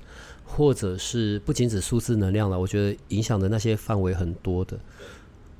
[0.46, 4.80] 或者是不仅指数字能量了，我觉得影响的那些范围很多的。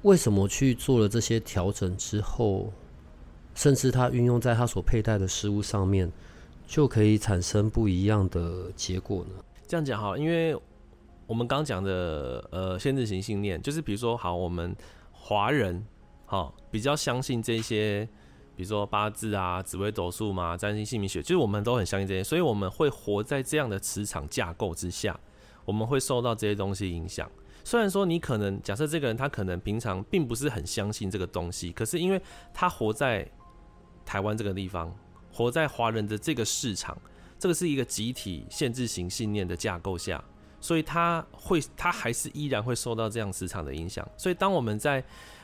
[0.04, 2.71] 为什么去做了这些调整之后？
[3.62, 6.12] 甚至他运用在他所佩戴的事物上面，
[6.65, 9.36] 就可以产生不一样的结果呢。
[9.67, 10.60] 这样讲好，因为
[11.28, 14.76] 我们刚讲的呃限制型信念，就是比如说好，我们
[15.12, 15.86] 华人
[16.26, 18.04] 好比较相信这些，
[18.56, 25.19] 比如说八字啊、紫微斗数嘛、占星、姓名学，就是我们都很相信这些，所以我们会活在这样的磁场架构之下，
[25.65, 27.30] 我们会受到这些东西影响。
[27.63, 32.19] 虽然说你可能假设这个人他可能平常并不是很相信这个东西，可是因为
[32.52, 33.30] 他活在
[34.05, 34.93] 台湾这个地方，
[35.31, 36.97] 活在华人的这个市场，
[37.39, 40.23] 这个是一个集体限制型信念的架构下，
[40.59, 44.07] 所以他会，他还是依然会受到这样市场的影响。
[44.17, 45.03] 所以当我们在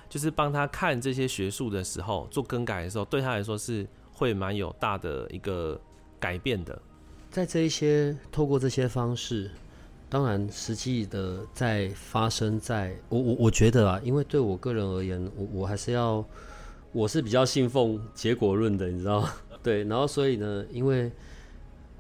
[0.09, 5.79] 就是帮他看这些学术的时候，做更改的时候，对他来说是会蛮有大的一个
[6.19, 6.77] 改变的。
[7.31, 9.49] 在这一些透过这些方式，
[10.09, 16.23] 当然实际的在发生在我我我觉得啊，因为对我个人而言，我我还是要。
[16.91, 19.33] 我是比较信奉结果论的，你知道吗？
[19.61, 21.11] 对，然后所以呢，因为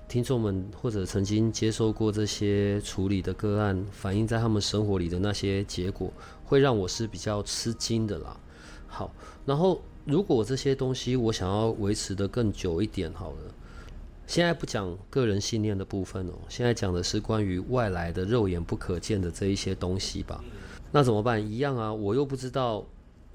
[0.07, 6.11] 听众们或者曾经接受过这些处理的个案，反映在他们生活里的那些结果，
[6.45, 8.39] 会让我是比较吃惊的啦。
[8.87, 9.11] 好，
[9.45, 13.37] 然后如果这些东西我想要维持的更久一点，好了，
[14.25, 20.41] 现在不讲个人信念的部分哦，现在讲的是关于外来的肉眼不可见的这一些东西吧。
[20.89, 21.45] 那怎么办？
[21.45, 22.85] 一样啊，我又不知道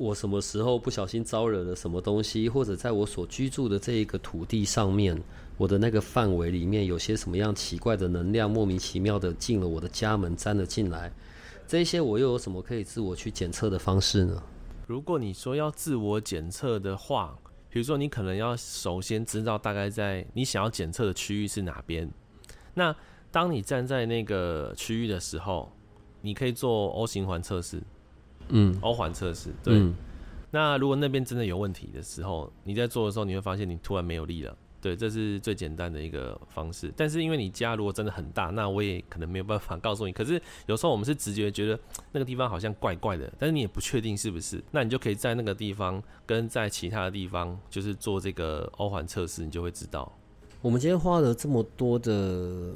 [0.03, 5.17] 我什么时候不小心招惹了什么东西，或者在我所居住的这一个土地上面，
[5.57, 11.13] 我的那个范围里面有些什么样奇怪的能量，莫名其妙的进了我的家门，沾了进来。
[11.69, 14.43] 这些我又有什么可以自我去检测的方式呢？
[14.89, 17.39] 如果你说要自我检测的话，
[17.71, 22.11] 比如说你可能要首先知道大概在你想要检测的区域是哪边。
[22.75, 22.93] 那
[23.31, 25.71] 当你站在那个区域的时候，
[26.23, 27.81] 你可以做 O 型环测试，
[28.49, 29.51] 嗯欧环测试。
[29.63, 29.75] 对。
[29.75, 29.95] 嗯
[30.55, 34.55] 那如果那边真的有问题的时候，你在做的时候，你会发现你突然没有力了。
[34.83, 36.93] 对，这是最简单的一个方式。
[36.95, 40.13] 但是因为你家如果真的很大，那我也可能没有办法告诉你。
[40.13, 50.13] 可是有时候我们是直觉觉得那个地方好像怪怪的，但是你也不确定是不是，那你就可以在那个地方跟在其他的地方，就是做这个欧环测试，你就会知道。
[50.61, 52.75] 我们今天花了这么多的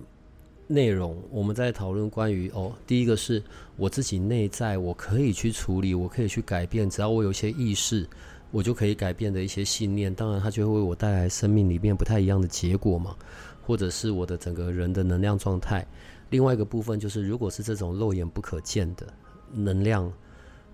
[0.68, 3.42] 内容，我们在讨论关于哦，第一个是
[3.76, 8.04] 我自己内在我可以去处理，我可以去改变，只要我有一些意识，
[8.50, 10.12] 我就可以改变的一些信念。
[10.12, 13.16] 当然，它就会为我带来生命里面不太一样的结果嘛，
[13.64, 15.86] 或者是我的整个人的能量状态。
[16.30, 19.06] 另外一个部分就是，如果是这种肉眼不可见的
[19.52, 20.12] 能量，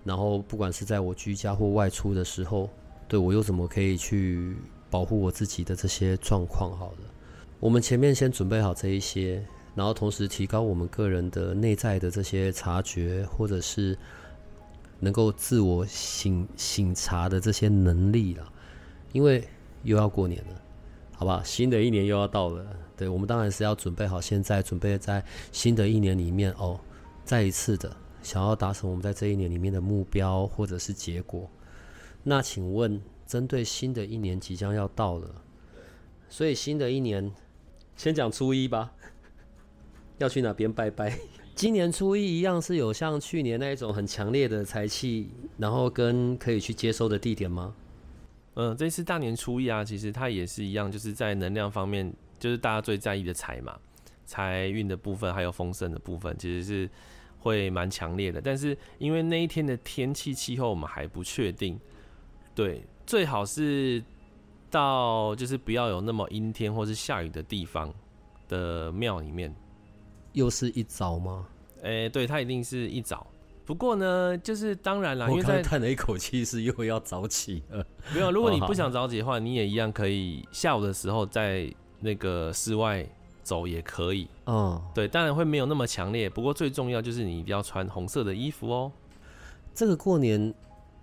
[0.03, 2.67] 然后不管是在我居家或外出的时候，
[3.07, 4.55] 对我又怎么可以去
[4.89, 6.75] 保护我自己的这些状况？
[6.75, 6.97] 好了，
[7.59, 13.97] 我们前面先准备好这一些，然后同时提高我们个人的内在的这些察觉，或者是
[14.99, 18.53] 能够自我醒醒察的这些能力了。
[19.11, 19.47] 因为
[19.83, 20.61] 又要过年了，
[21.13, 21.41] 好吧？
[21.43, 26.79] 新的一年又要到了，对我们当然是要准备好，现在准备在新的一年里面哦，
[27.23, 31.49] 再一次的想要达成我们在这一年里面的目标或者是结果。
[32.23, 35.41] 那请问，针对新的一年即将要到了，
[36.29, 37.31] 所以新的一年，
[37.95, 38.93] 先讲初一吧。
[40.17, 41.17] 要去哪边拜拜？
[41.55, 47.75] 今年初一一样是有像去年那一种很强烈的财气，然后跟可以去接收的地点吗？
[48.55, 53.77] 嗯，这次大年初一啊，其实它也是一样，就是在能量方面，就是大家最在意的财嘛，
[54.25, 56.89] 财运的部分还有丰盛的部分，其实是
[57.39, 58.41] 会蛮强烈的。
[58.41, 61.79] 但是因为那一天的天气气候我们还不确定，
[62.55, 64.03] 对，最好是
[64.71, 67.93] 到就是不要有那么阴天或是下雨的地方
[68.47, 69.53] 的庙里面。
[70.33, 71.47] 又是一早吗？
[71.81, 73.25] 诶、对，它一定是一早。
[73.65, 77.85] 不过呢，就是当然啦，因我为在刚才叹了一口气，是又要早起了。
[78.13, 83.07] 没有，如果 你不想早起的话，你也一样可以下午的时候在那个室外
[83.41, 84.27] 走也可以。
[84.47, 88.91] 嗯，对，当然会没有那么强烈，不过最重要就是你一定要穿红色的衣服哦。
[89.73, 90.53] 这个过年，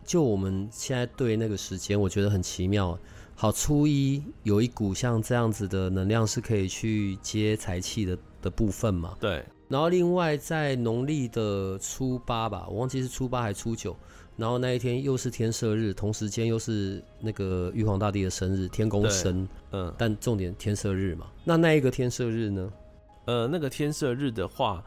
[0.05, 2.99] 就我们现在对那个时间，我觉得很奇妙。
[3.35, 9.17] 好，初一有一股像这样子的能量是可以去接财气的的部分嘛。
[9.21, 13.97] 对，然后另外在农历的初八吧，我忘记是初八还初九，
[14.37, 21.27] 然后那一天又是天赦日，同时间又是那个玉皇大帝的生日，天公生，嗯，但重点天赦日嘛。
[21.45, 22.73] 那那一个天赦日呢？
[23.27, 24.83] 呃，那个天赦日的话，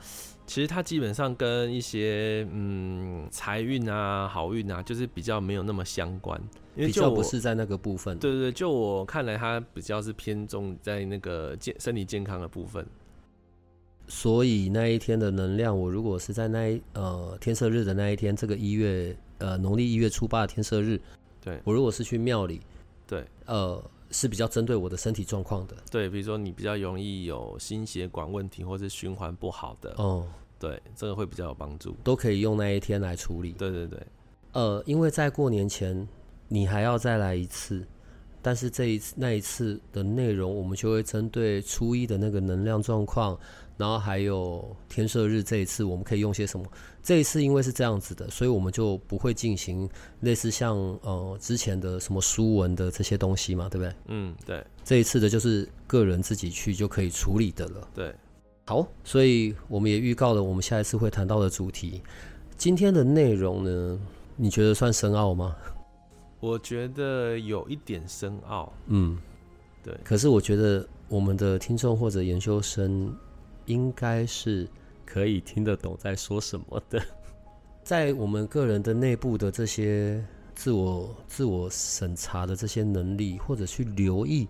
[0.46, 6.38] 其实它基本上跟一些嗯财运啊、好运啊，就是比较没有那么相关，
[6.76, 8.18] 因为比较就不是在那个部分。
[8.18, 12.86] 对对对，就我看来，它比较是偏重在那个健身体健康的部分。
[14.08, 21.00] 所以那一天的能量，我如果是在那一呃天赦日的那一天，这个一月呃农历一月初八的天赦日，
[21.42, 22.62] 对我如果是去庙里，
[23.08, 25.76] 对呃是比较针对我的身体状况的。
[25.90, 30.28] 对，比如说你比较容易有心血管问题或是循环不好的，哦、
[30.60, 31.96] 对，这个会比较有帮助。
[32.04, 33.54] 都可以用那一天来处理。
[33.54, 34.00] 对对对，
[34.52, 36.08] 呃，因为在过年前
[36.48, 37.84] 你还要再来一次，
[38.42, 43.38] 但是这一次那一次的内容，我们就会针对初一的那个能量状况，
[43.78, 46.66] 然后还有天赦日这一次我们可以用些什么。
[47.02, 49.90] 这一次因为是这样子的，所以我们就不会进行
[50.22, 53.94] 类似像呃之前的什么书文的这些东西嘛，对不对？
[54.08, 57.88] 嗯，对这一次的就是个人自己去就可以处理的了。
[57.94, 58.16] 对，
[58.66, 62.02] 好，所以我们也预告了我们下一次会谈到的主题。
[62.56, 64.00] 今天的内容呢，
[64.38, 65.54] 你觉得算深奥吗？
[66.40, 68.72] 我觉得有一点深奥。
[68.88, 69.18] 嗯，
[69.84, 73.14] 对可是我觉得我们的听众或者研究生
[73.66, 74.68] 应该是
[75.06, 77.02] 可以听得懂在说什么的。
[77.84, 80.24] 在我们个人的内部的这些
[80.56, 84.48] 自我自我审查的这些能力，或者去留意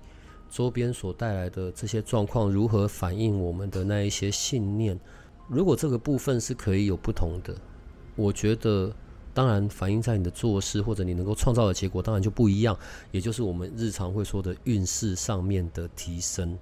[0.52, 5.00] 周边所带来的这些状况如何反映我们的那一些信念，
[5.48, 7.56] 如果这个部分是可以有不同的，
[8.16, 8.94] 我觉得
[9.34, 12.78] 当然反映在你的做事或者你能够创造的结果，当然就不一样。
[13.10, 16.56] 也就是我们日常会说的运势上面的提升。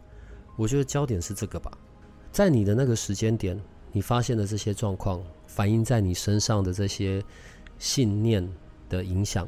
[0.56, 1.78] 我觉得焦点是这个吧，
[2.32, 3.60] 在你的那个时间点，
[3.92, 7.24] 你发现的这些状况，反映在你身上的这些
[7.78, 8.48] 信念
[8.90, 9.48] 的影响，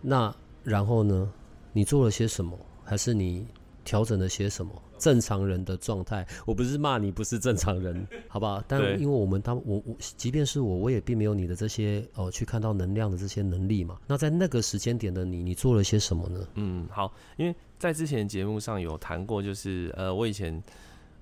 [0.00, 1.30] 那然后呢，
[1.72, 3.46] 你做了些什么，还是你
[3.84, 4.72] 调整了些什么？
[4.96, 8.62] 正常人的状态，我不是骂你不是正常人， 好不好？
[8.68, 13.98] 但因为我们当我我，即便是我，我也并没有你的这些哦，去看到能量的这些能力嘛。
[14.06, 16.46] 那在那个时间点的你，你做了些什么呢？
[16.56, 20.62] 嗯，好，因为在之前节目上有谈过，就是呃，我以前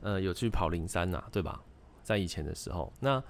[0.00, 1.60] 呃有去跑灵山呐，对吧？
[2.02, 3.22] 在以前的时候，那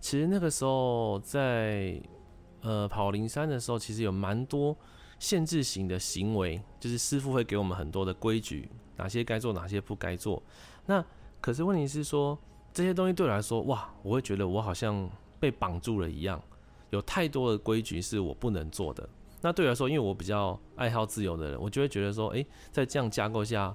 [0.00, 2.00] 其实那个时候在
[2.62, 4.76] 呃跑灵山的时候，其实有蛮多
[5.18, 8.70] 限制型的行为，就是师傅会给我们很多的规矩。
[8.96, 10.42] 哪些该做，哪些不该做？
[10.84, 11.02] 那
[11.40, 12.38] 可是问题是说，
[12.70, 15.08] 这些东西对我来说，哇，我会觉得我好像
[15.38, 16.38] 被绑住了一样，
[16.90, 19.08] 有太多的规矩是我不能做的。
[19.40, 23.74] 那对我来说，因为我比较爱好自由的人，我就会觉得说，诶，在这样架构下，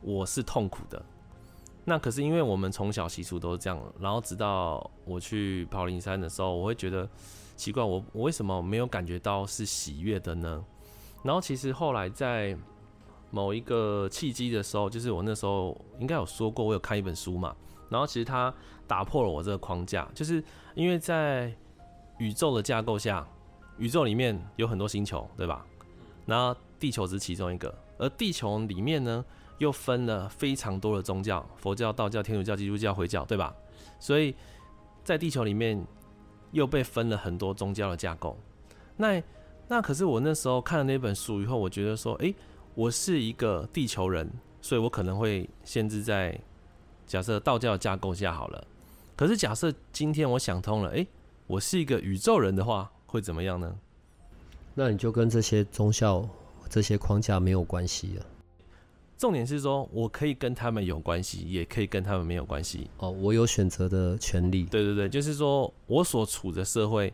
[0.00, 1.04] 我是痛苦的。
[1.86, 7.08] 那可是因为我们从小习俗都是这样，然后直到我去跑灵山的时候，我会觉得
[7.56, 10.62] 奇怪，我我为什么没有感觉到是喜悦的呢？
[11.22, 12.54] 然后其实后来在。
[13.32, 17.54] 某一个契机的时候，就是我那时候应该有说过，我有看一本书嘛，
[17.90, 18.54] 然后其实它
[18.86, 20.42] 打破了我这个框架，就是
[20.74, 21.52] 因为在
[22.18, 23.26] 宇宙的架构下，
[23.78, 25.66] 宇宙里面有很多星球，对吧？
[26.24, 29.22] 然后地球是其中一个，而地球里面呢
[29.58, 33.54] 又分了非常多的宗教，佛教、道教、天主教、基督教、回教，对吧？
[33.98, 34.34] 所以
[35.04, 35.82] 在地球里面
[36.52, 38.38] 又被分了很多宗教的架构。
[38.96, 39.22] 那
[39.68, 42.34] 那可是我那时候看了那本书以后，我觉得说，诶。
[42.76, 44.30] 我是一个地球人，
[44.60, 46.38] 所以我可能会限制在
[47.06, 48.66] 假设道教架构下好了。
[49.16, 51.08] 可是假设今天我想通了，诶，
[51.46, 53.74] 我是一个宇宙人的话，会怎么样呢？
[54.74, 56.28] 那你就跟这些宗教、
[56.68, 58.26] 这些框架没有关系了。
[59.18, 62.90] 重点是说，我可以跟他们有关系，也可以跟他们没有关系。
[62.98, 64.64] 哦，我有选择的权利。
[64.64, 67.12] 对对对，就是说我所处的社会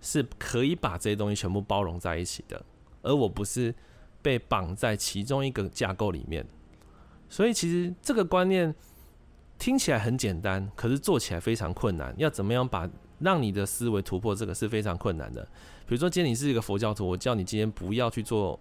[0.00, 2.64] 是可以把这些东西全部包容在一起的，
[3.02, 3.74] 而我不是。
[4.22, 6.44] 被绑在其中一个架构里面，
[7.28, 8.74] 所以其实这个观念
[9.56, 12.12] 听起来很简单，可是做起来非常困难。
[12.18, 15.44] 要怎么样把让你的思维突破这个是非常困难的。
[15.86, 18.58] 比如说，今天你是一个佛教徒，我叫你今天不要去做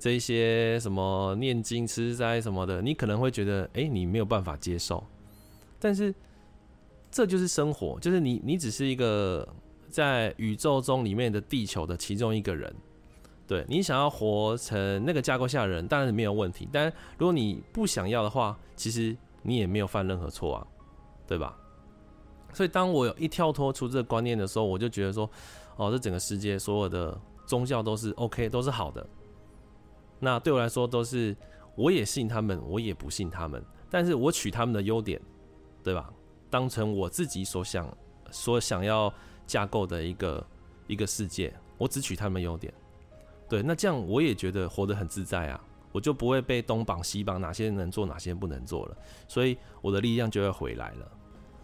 [0.00, 5.04] 这些什么念经、吃斋什么的，你可能会觉得，哎，你没有办法接受。
[5.78, 6.12] 但是
[7.10, 9.46] 这就是生活，就是你，你只是一个
[9.90, 12.74] 在宇宙中里面的地球的其中一个人。
[13.46, 16.66] 对你想要活成那个架构下的人，当然是没有问题。
[16.72, 20.66] 但如果你不想要的话，其实你也没有犯任何错啊，
[21.26, 21.58] 对吧？
[22.54, 25.28] 所以当我有一跳脱出这个观念的时候，我就觉得说，
[25.76, 29.06] 哦，这整个世界所有的宗教都是 OK，都是好的。
[30.20, 31.36] 那对我来说，都是
[31.74, 35.20] 我也信他们，我也不信他们，但是我取他们的优点，
[35.82, 36.12] 对吧？
[36.48, 37.92] 当成我自己所想、
[38.30, 39.12] 所想要
[39.46, 40.46] 架构的一个
[40.86, 42.72] 一个世界，我只取他们优点。
[43.48, 45.60] 对，那这样我也觉得活得很自在啊，
[45.90, 48.96] 我就不会被东绑西绑，哪些能做，哪些不能做了，
[49.26, 51.10] 所以我的力量就会回来了。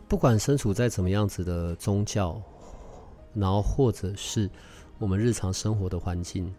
[0.08, 2.40] 不管身处在怎么样子的宗教，
[3.34, 4.48] 然后或者是
[4.98, 6.54] 我们日常生活的环境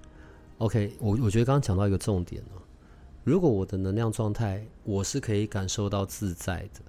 [0.58, 2.62] ，OK，我我觉得刚刚讲到一个重点哦，
[3.24, 6.82] 如果我的能量状态我是可以感受到自在的，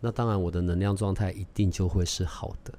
[0.00, 2.72] 那当然我的能量状态一定就会是好的。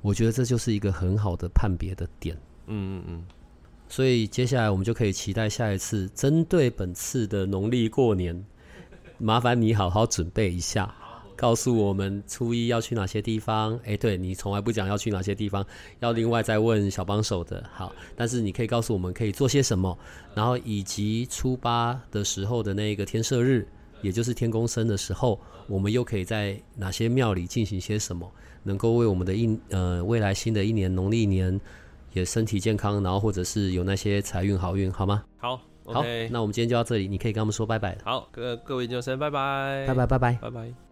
[0.00, 2.36] 我觉得这就是一个很好的判别的点。
[2.66, 3.24] 嗯嗯嗯。
[3.88, 8.44] 所以接下来我们就可以期待下一次针对本次的农历过年，
[9.18, 10.94] 麻烦你好好准备一下，
[11.42, 13.76] 告诉我们初一要去哪些地方。
[13.84, 15.66] 哎，对你从来不讲要去哪些地方，
[15.98, 17.68] 要另外再问小帮手的。
[17.74, 19.98] 好，但是你可以告诉我们可以做些什么，
[20.36, 23.66] 然后以及初八的时候的那个天赦日，
[24.02, 28.30] 也就是天公生的时候，我们又可以在哪些庙里进行些什么，
[28.62, 31.60] 能够为我们的一呃未来新的一年农历年。
[32.12, 35.24] 也身体健康，然后或者是有那些财运好运，好吗？
[35.38, 37.96] 好，好，那我们今天就到这里，你可以跟他们说拜拜。
[38.04, 40.91] 好，各各位就生拜拜，拜拜拜拜拜拜。